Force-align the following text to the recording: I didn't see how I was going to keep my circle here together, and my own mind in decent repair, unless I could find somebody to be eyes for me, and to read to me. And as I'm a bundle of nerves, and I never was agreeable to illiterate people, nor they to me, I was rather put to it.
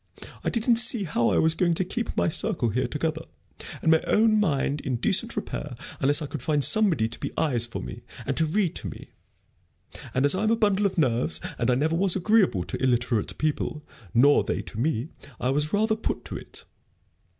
I 0.43 0.49
didn't 0.49 0.77
see 0.77 1.03
how 1.03 1.29
I 1.29 1.37
was 1.37 1.53
going 1.53 1.75
to 1.75 1.85
keep 1.85 2.17
my 2.17 2.27
circle 2.27 2.69
here 2.69 2.87
together, 2.87 3.21
and 3.83 3.91
my 3.91 4.01
own 4.07 4.39
mind 4.39 4.81
in 4.81 4.95
decent 4.95 5.35
repair, 5.35 5.75
unless 5.99 6.23
I 6.23 6.25
could 6.25 6.41
find 6.41 6.63
somebody 6.63 7.07
to 7.07 7.19
be 7.19 7.31
eyes 7.37 7.67
for 7.67 7.83
me, 7.83 8.01
and 8.25 8.35
to 8.37 8.47
read 8.47 8.73
to 8.77 8.87
me. 8.89 9.11
And 10.15 10.25
as 10.25 10.33
I'm 10.33 10.49
a 10.49 10.55
bundle 10.55 10.87
of 10.87 10.97
nerves, 10.97 11.39
and 11.59 11.69
I 11.69 11.75
never 11.75 11.95
was 11.95 12.15
agreeable 12.15 12.63
to 12.63 12.81
illiterate 12.81 13.37
people, 13.37 13.83
nor 14.11 14.43
they 14.43 14.63
to 14.63 14.79
me, 14.79 15.09
I 15.39 15.51
was 15.51 15.71
rather 15.71 15.95
put 15.95 16.25
to 16.25 16.35
it. 16.35 16.63